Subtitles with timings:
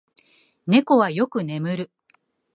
[0.65, 1.91] 猫はよく眠る。